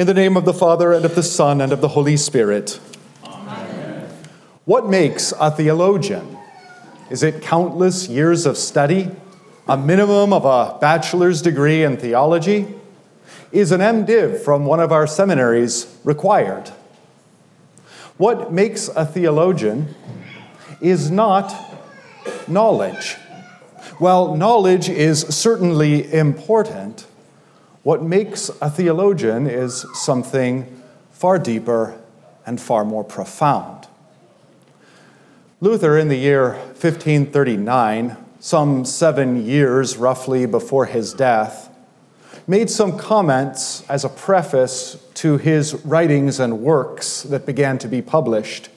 In 0.00 0.06
the 0.06 0.14
name 0.14 0.38
of 0.38 0.46
the 0.46 0.54
Father, 0.54 0.94
and 0.94 1.04
of 1.04 1.14
the 1.14 1.22
Son, 1.22 1.60
and 1.60 1.74
of 1.74 1.82
the 1.82 1.88
Holy 1.88 2.16
Spirit. 2.16 2.80
Amen. 3.22 4.08
What 4.64 4.88
makes 4.88 5.34
a 5.38 5.50
theologian? 5.50 6.38
Is 7.10 7.22
it 7.22 7.42
countless 7.42 8.08
years 8.08 8.46
of 8.46 8.56
study? 8.56 9.10
A 9.68 9.76
minimum 9.76 10.32
of 10.32 10.46
a 10.46 10.78
bachelor's 10.80 11.42
degree 11.42 11.84
in 11.84 11.98
theology? 11.98 12.74
Is 13.52 13.72
an 13.72 13.82
MDiv 13.82 14.40
from 14.40 14.64
one 14.64 14.80
of 14.80 14.90
our 14.90 15.06
seminaries 15.06 15.94
required? 16.02 16.68
What 18.16 18.50
makes 18.50 18.88
a 18.88 19.04
theologian 19.04 19.94
is 20.80 21.10
not 21.10 21.54
knowledge. 22.48 23.16
While 23.98 24.34
knowledge 24.34 24.88
is 24.88 25.20
certainly 25.28 26.10
important, 26.10 27.04
what 27.82 28.02
makes 28.02 28.50
a 28.60 28.70
theologian 28.70 29.46
is 29.46 29.86
something 29.94 30.82
far 31.12 31.38
deeper 31.38 31.98
and 32.46 32.60
far 32.60 32.84
more 32.84 33.04
profound. 33.04 33.86
Luther, 35.60 35.98
in 35.98 36.08
the 36.08 36.16
year 36.16 36.52
1539, 36.52 38.16
some 38.38 38.84
seven 38.84 39.44
years 39.44 39.96
roughly 39.98 40.46
before 40.46 40.86
his 40.86 41.12
death, 41.12 41.68
made 42.46 42.70
some 42.70 42.96
comments 42.96 43.88
as 43.88 44.04
a 44.04 44.08
preface 44.08 44.96
to 45.14 45.36
his 45.36 45.74
writings 45.84 46.40
and 46.40 46.60
works 46.60 47.22
that 47.24 47.44
began 47.44 47.78
to 47.78 47.86
be 47.86 48.00
published. 48.00 48.70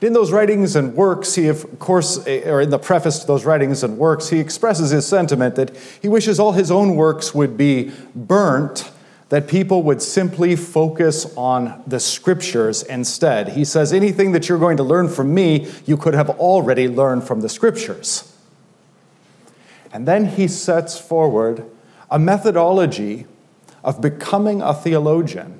In 0.00 0.12
those 0.12 0.30
writings 0.30 0.76
and 0.76 0.94
works, 0.94 1.34
he, 1.34 1.48
of 1.48 1.78
course, 1.80 2.24
eh, 2.26 2.48
or 2.48 2.60
in 2.60 2.70
the 2.70 2.78
preface 2.78 3.18
to 3.20 3.26
those 3.26 3.44
writings 3.44 3.82
and 3.82 3.98
works, 3.98 4.28
he 4.28 4.38
expresses 4.38 4.90
his 4.90 5.06
sentiment 5.06 5.56
that 5.56 5.76
he 6.00 6.06
wishes 6.06 6.38
all 6.38 6.52
his 6.52 6.70
own 6.70 6.94
works 6.94 7.34
would 7.34 7.56
be 7.56 7.90
burnt, 8.14 8.92
that 9.30 9.48
people 9.48 9.82
would 9.82 10.00
simply 10.00 10.54
focus 10.54 11.26
on 11.36 11.82
the 11.84 11.98
scriptures 11.98 12.84
instead. 12.84 13.48
He 13.50 13.64
says, 13.64 13.92
anything 13.92 14.30
that 14.32 14.48
you're 14.48 14.58
going 14.58 14.76
to 14.76 14.84
learn 14.84 15.08
from 15.08 15.34
me, 15.34 15.68
you 15.84 15.96
could 15.96 16.14
have 16.14 16.30
already 16.30 16.86
learned 16.86 17.24
from 17.24 17.40
the 17.40 17.48
scriptures. 17.48 18.32
And 19.92 20.06
then 20.06 20.26
he 20.26 20.46
sets 20.46 20.98
forward 20.98 21.64
a 22.08 22.20
methodology 22.20 23.26
of 23.82 24.00
becoming 24.00 24.62
a 24.62 24.72
theologian 24.72 25.58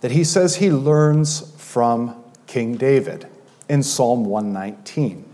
that 0.00 0.12
he 0.12 0.22
says 0.22 0.56
he 0.56 0.70
learns 0.70 1.52
from 1.56 2.22
King 2.46 2.76
David 2.76 3.26
in 3.68 3.82
Psalm 3.82 4.24
119. 4.24 5.24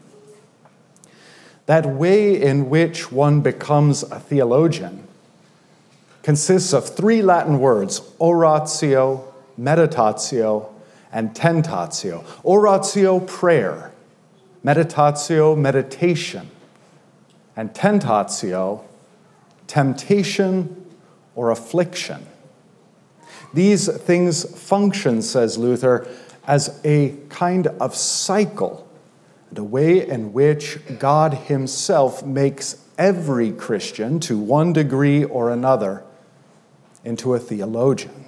That 1.66 1.86
way 1.86 2.40
in 2.40 2.68
which 2.68 3.12
one 3.12 3.40
becomes 3.40 4.02
a 4.02 4.18
theologian 4.18 5.06
consists 6.22 6.72
of 6.72 6.88
three 6.88 7.22
Latin 7.22 7.58
words 7.58 8.02
oratio, 8.18 9.32
meditatio, 9.58 10.72
and 11.12 11.34
tentatio. 11.34 12.24
Oratio, 12.44 13.20
prayer, 13.20 13.92
meditatio, 14.64 15.56
meditation, 15.56 16.50
and 17.56 17.72
tentatio, 17.72 18.82
temptation 19.66 20.86
or 21.34 21.50
affliction. 21.50 22.26
These 23.52 23.88
things 23.98 24.44
function, 24.60 25.22
says 25.22 25.58
Luther, 25.58 26.06
as 26.50 26.80
a 26.82 27.16
kind 27.28 27.68
of 27.68 27.94
cycle, 27.94 28.84
and 29.50 29.58
a 29.58 29.62
way 29.62 30.04
in 30.04 30.32
which 30.32 30.80
God 30.98 31.32
Himself 31.32 32.26
makes 32.26 32.84
every 32.98 33.52
Christian, 33.52 34.18
to 34.18 34.36
one 34.36 34.72
degree 34.72 35.22
or 35.22 35.48
another, 35.52 36.02
into 37.04 37.34
a 37.34 37.38
theologian. 37.38 38.24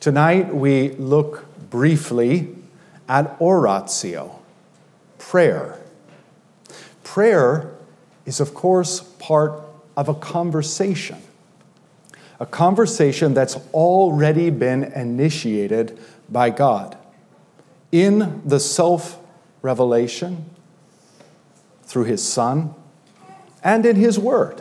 Tonight 0.00 0.52
we 0.52 0.90
look 0.94 1.46
briefly 1.70 2.56
at 3.08 3.36
oratio, 3.40 4.40
prayer. 5.18 5.78
Prayer 7.04 7.72
is, 8.26 8.40
of 8.40 8.52
course, 8.52 8.98
part 8.98 9.62
of 9.96 10.08
a 10.08 10.14
conversation 10.14 11.22
a 12.42 12.46
conversation 12.46 13.34
that's 13.34 13.54
already 13.72 14.50
been 14.50 14.82
initiated 14.82 15.96
by 16.28 16.50
God 16.50 16.98
in 17.92 18.42
the 18.44 18.58
self 18.58 19.16
revelation 19.62 20.44
through 21.84 22.02
his 22.02 22.20
Son 22.20 22.74
and 23.62 23.86
in 23.86 23.94
his 23.94 24.18
Word. 24.18 24.60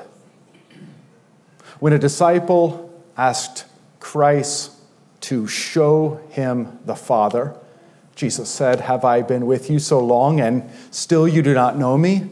When 1.80 1.92
a 1.92 1.98
disciple 1.98 2.94
asked 3.18 3.66
Christ 4.00 4.74
to 5.22 5.48
show 5.48 6.22
him 6.30 6.78
the 6.86 6.96
Father, 6.96 7.56
Jesus 8.16 8.48
said, 8.48 8.82
Have 8.82 9.04
I 9.04 9.24
been 9.24 9.48
with 9.48 9.72
you 9.72 9.80
so 9.80 10.00
long 10.00 10.40
and 10.40 10.70
still 10.92 11.28
you 11.28 11.42
do 11.42 11.56
not 11.56 11.80
know 11.80 11.98
me? 11.98 12.30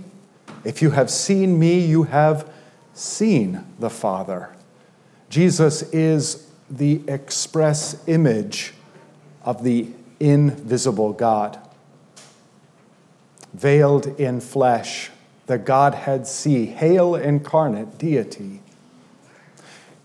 If 0.64 0.84
you 0.84 0.92
have 0.92 1.10
seen 1.10 1.58
me, 1.58 1.80
you 1.80 2.04
have 2.04 2.48
seen 2.94 3.66
the 3.80 3.90
Father. 3.90 4.56
Jesus 5.30 5.84
is 5.94 6.48
the 6.70 7.02
express 7.08 8.02
image 8.08 8.74
of 9.44 9.64
the 9.64 9.88
invisible 10.20 11.14
God. 11.14 11.60
Veiled 13.54 14.08
in 14.20 14.42
flesh, 14.42 15.10
the 15.46 15.58
Godhead 15.58 16.28
see, 16.28 16.66
hail 16.66 17.16
incarnate 17.16 17.98
deity. 17.98 18.62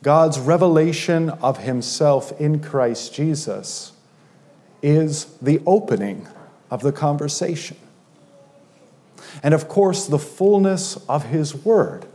God's 0.02 0.38
revelation 0.38 1.30
of 1.30 1.58
himself 1.58 2.38
in 2.38 2.60
Christ 2.60 3.14
Jesus 3.14 3.92
is 4.82 5.24
the 5.40 5.62
opening 5.66 6.28
of 6.70 6.82
the 6.82 6.92
conversation. 6.92 7.78
And 9.42 9.54
of 9.54 9.68
course, 9.68 10.06
the 10.06 10.18
fullness 10.18 10.96
of 11.08 11.26
his 11.26 11.54
word 11.54 12.06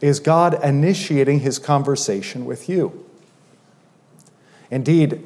is 0.00 0.20
God 0.20 0.62
initiating 0.64 1.40
his 1.40 1.58
conversation 1.58 2.44
with 2.44 2.68
you. 2.68 3.06
Indeed, 4.70 5.22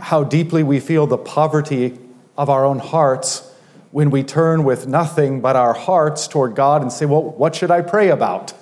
how 0.00 0.24
deeply 0.24 0.62
we 0.62 0.80
feel 0.80 1.06
the 1.06 1.18
poverty 1.18 1.98
of 2.36 2.48
our 2.48 2.64
own 2.64 2.78
hearts 2.78 3.50
when 3.90 4.10
we 4.10 4.22
turn 4.22 4.64
with 4.64 4.86
nothing 4.86 5.40
but 5.40 5.56
our 5.56 5.72
hearts 5.74 6.26
toward 6.26 6.54
God 6.54 6.82
and 6.82 6.92
say, 6.92 7.06
Well, 7.06 7.22
what 7.22 7.54
should 7.54 7.70
I 7.70 7.80
pray 7.80 8.08
about? 8.08 8.52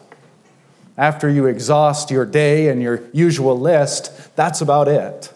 After 0.97 1.29
you 1.29 1.47
exhaust 1.47 2.11
your 2.11 2.27
day 2.27 2.69
and 2.69 2.83
your 2.83 3.03
usual 3.13 3.59
list, 3.59 4.37
that's 4.37 4.61
about 4.61 4.89
it. 4.89 5.33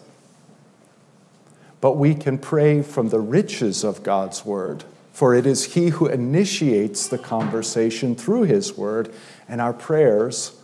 But 1.81 1.93
we 1.93 2.13
can 2.13 2.37
pray 2.37 2.81
from 2.81 3.09
the 3.09 3.19
riches 3.19 3.83
of 3.83 4.03
God's 4.03 4.45
word, 4.45 4.83
for 5.17 5.33
it 5.33 5.47
is 5.47 5.73
He 5.73 5.87
who 5.87 6.05
initiates 6.05 7.07
the 7.07 7.17
conversation 7.17 8.13
through 8.13 8.43
His 8.43 8.77
word, 8.77 9.11
and 9.49 9.59
our 9.59 9.73
prayers 9.73 10.61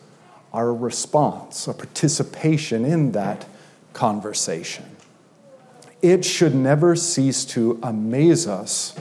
are 0.54 0.70
a 0.70 0.74
response, 0.74 1.68
a 1.68 1.74
participation 1.74 2.86
in 2.86 3.14
that 3.14 3.48
conversation. 3.94 4.96
It 6.04 6.24
should 6.24 6.54
never 6.54 6.96
cease 6.96 7.46
to 7.46 7.80
amaze 7.82 8.46
us 8.46 8.96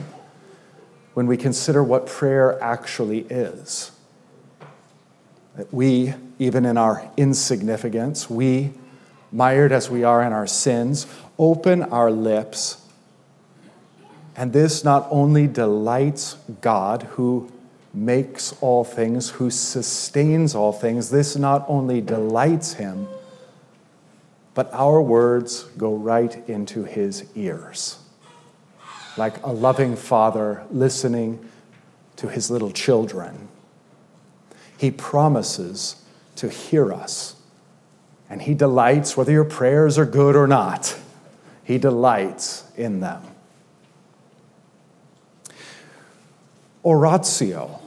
when 1.13 1.27
we 1.27 1.37
consider 1.37 1.83
what 1.83 2.07
prayer 2.07 2.59
actually 2.59 3.19
is. 3.29 3.91
That 5.55 5.71
we, 5.71 6.15
even 6.39 6.65
in 6.65 6.79
our 6.79 7.07
insignificance, 7.15 8.27
we, 8.27 8.73
mired 9.31 9.71
as 9.71 9.87
we 9.87 10.03
are 10.03 10.23
in 10.23 10.33
our 10.33 10.47
sins, 10.47 11.05
open 11.37 11.83
our 11.83 12.09
lips. 12.09 12.82
And 14.35 14.51
this 14.51 14.83
not 14.83 15.07
only 15.11 15.47
delights 15.47 16.37
God, 16.61 17.03
who 17.11 17.51
makes 17.93 18.55
all 18.61 18.83
things, 18.83 19.29
who 19.31 19.51
sustains 19.51 20.55
all 20.55 20.73
things, 20.73 21.11
this 21.11 21.35
not 21.35 21.65
only 21.67 22.01
delights 22.01 22.73
him, 22.73 23.07
but 24.55 24.71
our 24.73 25.01
words 25.01 25.63
go 25.77 25.95
right 25.95 26.47
into 26.49 26.83
his 26.83 27.25
ears. 27.35 27.99
Like 29.17 29.43
a 29.43 29.51
loving 29.51 29.95
father 29.95 30.63
listening 30.71 31.47
to 32.15 32.27
his 32.27 32.49
little 32.49 32.71
children. 32.71 33.47
He 34.77 34.89
promises 34.89 36.03
to 36.37 36.49
hear 36.49 36.91
us, 36.91 37.35
and 38.29 38.41
he 38.41 38.53
delights 38.55 39.15
whether 39.15 39.31
your 39.31 39.45
prayers 39.45 39.97
are 39.97 40.05
good 40.05 40.35
or 40.35 40.47
not. 40.47 40.97
He 41.63 41.77
delights 41.77 42.63
in 42.75 42.99
them. 42.99 43.23
Oratio 46.85 47.79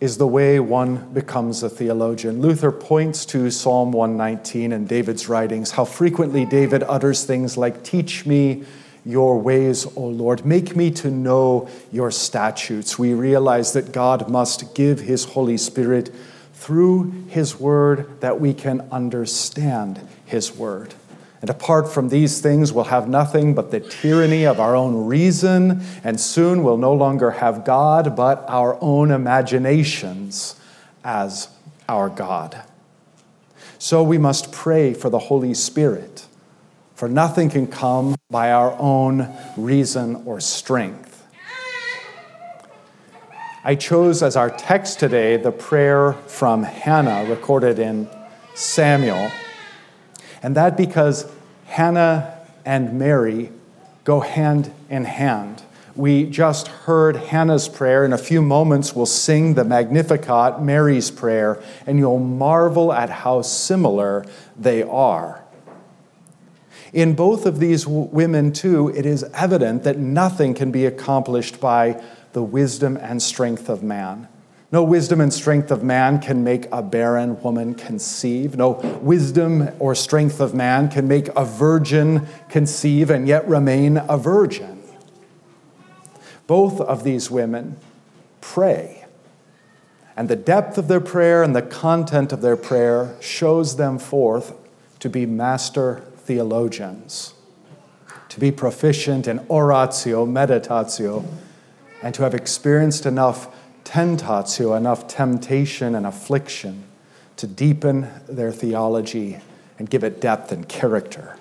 is 0.00 0.18
the 0.18 0.26
way 0.26 0.58
one 0.58 1.12
becomes 1.12 1.62
a 1.62 1.70
theologian. 1.70 2.40
Luther 2.40 2.72
points 2.72 3.24
to 3.26 3.52
Psalm 3.52 3.92
119 3.92 4.72
and 4.72 4.88
David's 4.88 5.28
writings, 5.28 5.70
how 5.70 5.84
frequently 5.84 6.44
David 6.44 6.82
utters 6.82 7.24
things 7.24 7.56
like, 7.56 7.84
Teach 7.84 8.26
me 8.26 8.64
your 9.04 9.38
ways, 9.38 9.86
O 9.96 10.06
Lord. 10.06 10.44
Make 10.44 10.74
me 10.74 10.90
to 10.90 11.10
know 11.10 11.68
your 11.92 12.10
statutes. 12.10 12.98
We 12.98 13.14
realize 13.14 13.74
that 13.74 13.92
God 13.92 14.28
must 14.28 14.74
give 14.74 15.00
his 15.00 15.24
Holy 15.24 15.56
Spirit 15.56 16.10
through 16.52 17.12
his 17.28 17.60
word 17.60 18.20
that 18.20 18.40
we 18.40 18.54
can 18.54 18.80
understand 18.90 20.00
his 20.24 20.52
word. 20.56 20.94
And 21.42 21.50
apart 21.50 21.92
from 21.92 22.08
these 22.08 22.40
things, 22.40 22.72
we'll 22.72 22.84
have 22.84 23.08
nothing 23.08 23.52
but 23.52 23.72
the 23.72 23.80
tyranny 23.80 24.46
of 24.46 24.60
our 24.60 24.76
own 24.76 25.06
reason, 25.06 25.82
and 26.04 26.20
soon 26.20 26.62
we'll 26.62 26.76
no 26.78 26.94
longer 26.94 27.32
have 27.32 27.64
God, 27.64 28.14
but 28.14 28.44
our 28.48 28.78
own 28.80 29.10
imaginations 29.10 30.54
as 31.04 31.48
our 31.88 32.08
God. 32.08 32.62
So 33.78 34.04
we 34.04 34.18
must 34.18 34.52
pray 34.52 34.94
for 34.94 35.10
the 35.10 35.18
Holy 35.18 35.52
Spirit, 35.52 36.26
for 36.94 37.08
nothing 37.08 37.50
can 37.50 37.66
come 37.66 38.14
by 38.30 38.52
our 38.52 38.76
own 38.78 39.28
reason 39.56 40.22
or 40.24 40.38
strength. 40.38 41.26
I 43.64 43.74
chose 43.74 44.22
as 44.22 44.36
our 44.36 44.50
text 44.50 45.00
today 45.00 45.36
the 45.36 45.50
prayer 45.50 46.12
from 46.28 46.62
Hannah 46.62 47.28
recorded 47.28 47.80
in 47.80 48.08
Samuel. 48.54 49.28
And 50.42 50.56
that 50.56 50.76
because 50.76 51.30
Hannah 51.66 52.38
and 52.64 52.98
Mary 52.98 53.50
go 54.04 54.20
hand 54.20 54.72
in 54.90 55.04
hand. 55.04 55.62
We 55.94 56.24
just 56.24 56.68
heard 56.68 57.16
Hannah's 57.16 57.68
prayer. 57.68 58.04
In 58.04 58.12
a 58.12 58.18
few 58.18 58.40
moments, 58.40 58.94
we'll 58.94 59.06
sing 59.06 59.54
the 59.54 59.64
Magnificat, 59.64 60.62
Mary's 60.62 61.10
prayer, 61.10 61.62
and 61.86 61.98
you'll 61.98 62.18
marvel 62.18 62.92
at 62.92 63.10
how 63.10 63.42
similar 63.42 64.24
they 64.56 64.82
are. 64.82 65.42
In 66.92 67.14
both 67.14 67.46
of 67.46 67.58
these 67.58 67.86
women, 67.86 68.52
too, 68.52 68.88
it 68.88 69.06
is 69.06 69.22
evident 69.34 69.84
that 69.84 69.98
nothing 69.98 70.54
can 70.54 70.70
be 70.70 70.86
accomplished 70.86 71.60
by 71.60 72.02
the 72.32 72.42
wisdom 72.42 72.96
and 72.96 73.22
strength 73.22 73.68
of 73.68 73.82
man. 73.82 74.28
No 74.72 74.82
wisdom 74.82 75.20
and 75.20 75.32
strength 75.32 75.70
of 75.70 75.84
man 75.84 76.18
can 76.18 76.42
make 76.42 76.66
a 76.72 76.82
barren 76.82 77.40
woman 77.42 77.74
conceive. 77.74 78.56
No 78.56 78.70
wisdom 79.02 79.68
or 79.78 79.94
strength 79.94 80.40
of 80.40 80.54
man 80.54 80.88
can 80.88 81.06
make 81.06 81.28
a 81.36 81.44
virgin 81.44 82.26
conceive 82.48 83.10
and 83.10 83.28
yet 83.28 83.46
remain 83.46 83.98
a 83.98 84.16
virgin. 84.16 84.82
Both 86.46 86.80
of 86.80 87.04
these 87.04 87.30
women 87.30 87.76
pray. 88.40 89.04
And 90.16 90.30
the 90.30 90.36
depth 90.36 90.78
of 90.78 90.88
their 90.88 91.00
prayer 91.00 91.42
and 91.42 91.54
the 91.54 91.62
content 91.62 92.32
of 92.32 92.40
their 92.40 92.56
prayer 92.56 93.14
shows 93.20 93.76
them 93.76 93.98
forth 93.98 94.54
to 95.00 95.10
be 95.10 95.26
master 95.26 96.02
theologians, 96.16 97.34
to 98.30 98.40
be 98.40 98.50
proficient 98.50 99.28
in 99.28 99.44
oratio, 99.50 100.24
meditatio, 100.24 101.26
and 102.02 102.14
to 102.14 102.22
have 102.22 102.34
experienced 102.34 103.04
enough 103.04 103.54
tentatio, 103.92 104.74
enough 104.74 105.06
temptation 105.06 105.94
and 105.94 106.06
affliction 106.06 106.82
to 107.36 107.46
deepen 107.46 108.08
their 108.26 108.50
theology 108.50 109.38
and 109.78 109.90
give 109.90 110.02
it 110.02 110.18
depth 110.18 110.50
and 110.50 110.66
character. 110.66 111.36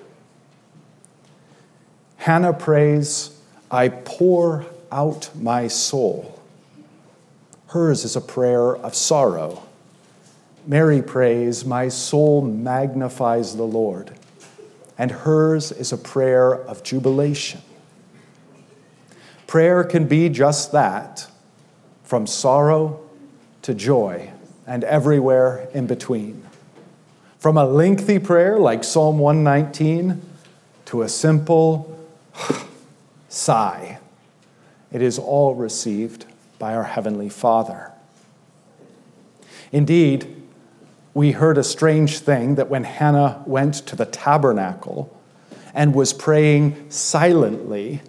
Hannah 2.18 2.51
prays, 2.51 3.39
I 3.71 3.88
pour 3.88 4.65
out 4.92 5.30
my 5.33 5.69
soul. 5.69 6.42
Hers 7.68 8.03
is 8.03 8.18
a 8.18 8.21
prayer 8.21 8.75
of 8.75 8.95
sorrow. 8.95 9.63
Mary 10.68 11.01
prays, 11.01 11.63
My 11.63 11.88
soul 11.88 12.42
magnifies 12.42 13.56
the 13.56 13.63
Lord. 13.63 14.13
And 14.98 15.09
hers 15.09 15.71
is 15.71 15.94
a 15.94 15.98
prayer 15.98 16.53
of 16.53 16.83
jubilation. 16.83 17.62
Prayer 19.48 19.86
can 19.86 20.06
be 20.06 20.27
just 20.27 20.74
that 20.74 21.30
from 22.11 22.27
sorrow 22.27 22.99
to 23.61 23.73
joy 23.73 24.29
and 24.67 24.83
everywhere 24.83 25.69
in 25.73 25.87
between. 25.87 26.43
From 27.39 27.55
a 27.55 27.63
lengthy 27.63 28.19
prayer 28.19 28.59
like 28.59 28.83
Psalm 28.83 29.17
119 29.17 30.21
to 30.87 31.03
a 31.03 31.07
simple 31.07 32.05
sigh, 33.29 33.97
it 34.91 35.01
is 35.01 35.17
all 35.17 35.55
received 35.55 36.25
by 36.59 36.75
our 36.75 36.83
Heavenly 36.83 37.29
Father. 37.29 37.93
Indeed, 39.71 40.35
we 41.13 41.31
heard 41.31 41.57
a 41.57 41.63
strange 41.63 42.19
thing 42.19 42.55
that 42.55 42.69
when 42.69 42.83
Hannah 42.83 43.41
went 43.45 43.75
to 43.87 43.95
the 43.95 44.05
tabernacle 44.05 45.17
and 45.73 45.95
was 45.95 46.11
praying 46.11 46.91
silently, 46.91 48.01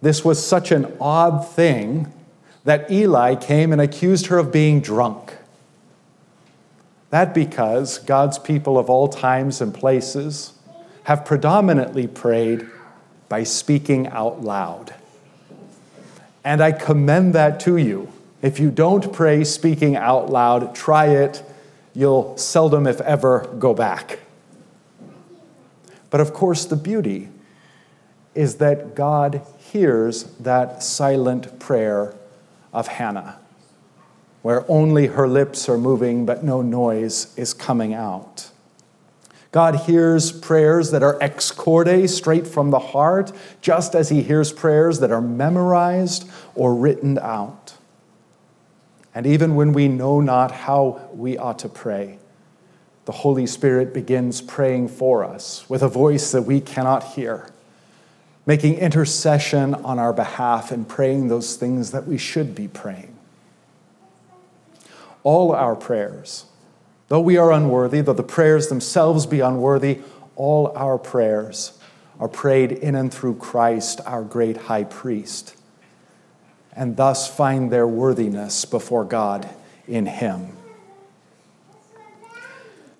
this 0.00 0.24
was 0.24 0.44
such 0.44 0.72
an 0.72 0.92
odd 1.00 1.46
thing 1.46 2.12
that 2.64 2.90
Eli 2.90 3.34
came 3.34 3.72
and 3.72 3.80
accused 3.80 4.26
her 4.26 4.38
of 4.38 4.52
being 4.52 4.80
drunk. 4.80 5.34
That 7.10 7.34
because 7.34 7.98
God's 7.98 8.38
people 8.38 8.78
of 8.78 8.88
all 8.88 9.08
times 9.08 9.60
and 9.60 9.74
places 9.74 10.52
have 11.04 11.24
predominantly 11.24 12.06
prayed 12.06 12.66
by 13.28 13.42
speaking 13.42 14.06
out 14.08 14.42
loud. 14.42 14.94
And 16.44 16.60
I 16.60 16.72
commend 16.72 17.34
that 17.34 17.60
to 17.60 17.76
you. 17.76 18.12
If 18.40 18.58
you 18.58 18.70
don't 18.70 19.12
pray 19.12 19.44
speaking 19.44 19.96
out 19.96 20.30
loud, 20.30 20.74
try 20.74 21.06
it. 21.06 21.42
You'll 21.94 22.36
seldom, 22.36 22.86
if 22.86 23.00
ever, 23.02 23.46
go 23.58 23.74
back. 23.74 24.20
But 26.10 26.20
of 26.20 26.32
course, 26.32 26.64
the 26.64 26.76
beauty 26.76 27.28
is 28.34 28.56
that 28.56 28.94
God 28.94 29.42
hears 29.58 30.24
that 30.40 30.82
silent 30.82 31.58
prayer 31.58 32.14
of 32.72 32.88
Hannah, 32.88 33.38
where 34.42 34.64
only 34.70 35.06
her 35.08 35.28
lips 35.28 35.68
are 35.68 35.78
moving 35.78 36.26
but 36.26 36.42
no 36.42 36.62
noise 36.62 37.36
is 37.36 37.54
coming 37.54 37.94
out. 37.94 38.50
God 39.52 39.80
hears 39.80 40.32
prayers 40.32 40.90
that 40.92 41.02
are 41.02 41.18
ex 41.22 41.50
corde, 41.50 42.08
straight 42.08 42.46
from 42.46 42.70
the 42.70 42.78
heart, 42.78 43.32
just 43.60 43.94
as 43.94 44.08
He 44.08 44.22
hears 44.22 44.50
prayers 44.50 45.00
that 45.00 45.12
are 45.12 45.20
memorized 45.20 46.28
or 46.54 46.74
written 46.74 47.18
out. 47.18 47.74
And 49.14 49.26
even 49.26 49.54
when 49.54 49.74
we 49.74 49.88
know 49.88 50.20
not 50.20 50.50
how 50.50 51.10
we 51.12 51.36
ought 51.36 51.58
to 51.60 51.68
pray, 51.68 52.18
the 53.04 53.12
Holy 53.12 53.46
Spirit 53.46 53.92
begins 53.92 54.40
praying 54.40 54.88
for 54.88 55.22
us 55.22 55.68
with 55.68 55.82
a 55.82 55.88
voice 55.88 56.32
that 56.32 56.42
we 56.42 56.60
cannot 56.60 57.12
hear 57.12 57.51
making 58.46 58.74
intercession 58.74 59.74
on 59.74 59.98
our 59.98 60.12
behalf 60.12 60.72
and 60.72 60.88
praying 60.88 61.28
those 61.28 61.56
things 61.56 61.92
that 61.92 62.06
we 62.06 62.18
should 62.18 62.54
be 62.54 62.68
praying. 62.68 63.16
All 65.22 65.52
our 65.52 65.76
prayers, 65.76 66.46
though 67.08 67.20
we 67.20 67.36
are 67.36 67.52
unworthy, 67.52 68.00
though 68.00 68.12
the 68.12 68.22
prayers 68.22 68.68
themselves 68.68 69.26
be 69.26 69.40
unworthy, 69.40 70.00
all 70.34 70.72
our 70.76 70.98
prayers 70.98 71.78
are 72.18 72.28
prayed 72.28 72.72
in 72.72 72.94
and 72.94 73.12
through 73.12 73.36
Christ, 73.36 74.00
our 74.06 74.22
great 74.22 74.56
high 74.56 74.84
priest, 74.84 75.56
and 76.74 76.96
thus 76.96 77.32
find 77.32 77.70
their 77.70 77.86
worthiness 77.86 78.64
before 78.64 79.04
God 79.04 79.48
in 79.86 80.06
Him. 80.06 80.56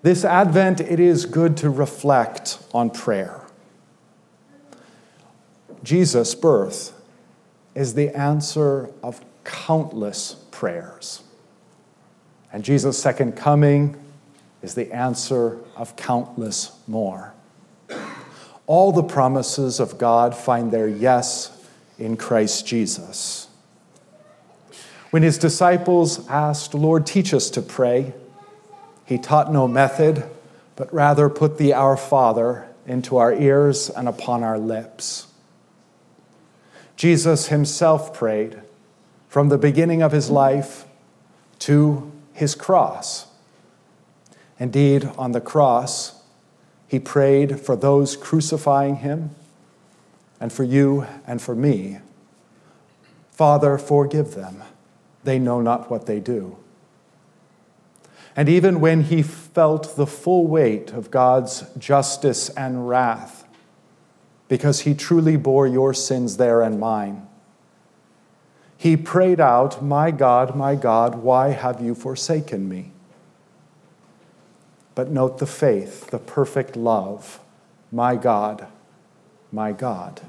This 0.02 0.24
Advent, 0.24 0.80
it 0.80 0.98
is 0.98 1.26
good 1.26 1.56
to 1.58 1.70
reflect 1.70 2.58
on 2.74 2.90
prayer. 2.90 3.41
Jesus' 5.82 6.34
birth 6.34 6.92
is 7.74 7.94
the 7.94 8.10
answer 8.16 8.90
of 9.02 9.24
countless 9.44 10.36
prayers. 10.50 11.22
And 12.52 12.64
Jesus' 12.64 12.98
second 12.98 13.36
coming 13.36 13.96
is 14.62 14.74
the 14.74 14.92
answer 14.92 15.58
of 15.76 15.96
countless 15.96 16.78
more. 16.86 17.34
All 18.66 18.92
the 18.92 19.02
promises 19.02 19.80
of 19.80 19.98
God 19.98 20.36
find 20.36 20.70
their 20.70 20.88
yes 20.88 21.66
in 21.98 22.16
Christ 22.16 22.66
Jesus. 22.66 23.48
When 25.10 25.22
his 25.22 25.36
disciples 25.36 26.26
asked, 26.28 26.74
Lord, 26.74 27.06
teach 27.06 27.34
us 27.34 27.50
to 27.50 27.62
pray, 27.62 28.14
he 29.04 29.18
taught 29.18 29.52
no 29.52 29.66
method, 29.66 30.24
but 30.76 30.92
rather 30.94 31.28
put 31.28 31.58
the 31.58 31.74
Our 31.74 31.96
Father 31.96 32.68
into 32.86 33.16
our 33.16 33.32
ears 33.32 33.90
and 33.90 34.08
upon 34.08 34.42
our 34.42 34.58
lips. 34.58 35.26
Jesus 37.02 37.48
himself 37.48 38.14
prayed 38.14 38.62
from 39.28 39.48
the 39.48 39.58
beginning 39.58 40.02
of 40.02 40.12
his 40.12 40.30
life 40.30 40.84
to 41.58 42.12
his 42.32 42.54
cross. 42.54 43.26
Indeed, 44.60 45.10
on 45.18 45.32
the 45.32 45.40
cross, 45.40 46.22
he 46.86 47.00
prayed 47.00 47.58
for 47.58 47.74
those 47.74 48.16
crucifying 48.16 48.98
him 48.98 49.30
and 50.38 50.52
for 50.52 50.62
you 50.62 51.04
and 51.26 51.42
for 51.42 51.56
me. 51.56 51.98
Father, 53.32 53.78
forgive 53.78 54.36
them. 54.36 54.62
They 55.24 55.40
know 55.40 55.60
not 55.60 55.90
what 55.90 56.06
they 56.06 56.20
do. 56.20 56.56
And 58.36 58.48
even 58.48 58.78
when 58.78 59.02
he 59.02 59.24
felt 59.24 59.96
the 59.96 60.06
full 60.06 60.46
weight 60.46 60.92
of 60.92 61.10
God's 61.10 61.64
justice 61.76 62.48
and 62.50 62.88
wrath, 62.88 63.41
because 64.52 64.80
he 64.80 64.92
truly 64.92 65.34
bore 65.34 65.66
your 65.66 65.94
sins 65.94 66.36
there 66.36 66.60
and 66.60 66.78
mine. 66.78 67.26
He 68.76 68.98
prayed 68.98 69.40
out, 69.40 69.82
My 69.82 70.10
God, 70.10 70.54
my 70.54 70.74
God, 70.74 71.14
why 71.14 71.52
have 71.52 71.80
you 71.80 71.94
forsaken 71.94 72.68
me? 72.68 72.92
but 74.94 75.10
note 75.10 75.38
the 75.38 75.46
faith, 75.46 76.10
the 76.10 76.18
perfect 76.18 76.76
love. 76.76 77.40
My 77.90 78.14
God, 78.14 78.66
my 79.50 79.72
God. 79.72 80.20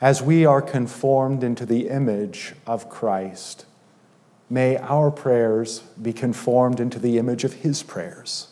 As 0.00 0.20
we 0.20 0.44
are 0.44 0.60
conformed 0.60 1.44
into 1.44 1.64
the 1.64 1.88
image 1.88 2.56
of 2.66 2.90
Christ, 2.90 3.64
may 4.50 4.76
our 4.78 5.12
prayers 5.12 5.84
be 6.02 6.12
conformed 6.12 6.80
into 6.80 6.98
the 6.98 7.16
image 7.16 7.44
of 7.44 7.54
his 7.54 7.84
prayers. 7.84 8.48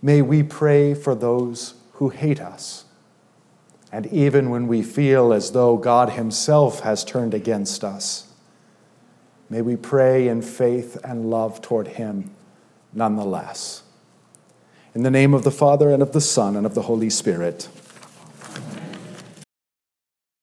May 0.00 0.22
we 0.22 0.44
pray 0.44 0.94
for 0.94 1.16
those 1.16 1.74
who 1.94 2.10
hate 2.10 2.40
us. 2.40 2.84
And 3.92 4.06
even 4.06 4.50
when 4.50 4.66
we 4.66 4.82
feel 4.82 5.32
as 5.32 5.52
though 5.52 5.76
God 5.76 6.10
himself 6.10 6.80
has 6.80 7.04
turned 7.04 7.34
against 7.34 7.84
us, 7.84 8.32
may 9.48 9.62
we 9.62 9.76
pray 9.76 10.26
in 10.26 10.42
faith 10.42 10.98
and 11.04 11.30
love 11.30 11.62
toward 11.62 11.88
him 11.88 12.30
nonetheless. 12.92 13.82
In 14.94 15.02
the 15.02 15.10
name 15.10 15.34
of 15.34 15.44
the 15.44 15.50
Father, 15.50 15.90
and 15.90 16.02
of 16.02 16.12
the 16.12 16.20
Son, 16.20 16.56
and 16.56 16.66
of 16.66 16.74
the 16.74 16.82
Holy 16.82 17.10
Spirit. 17.10 17.68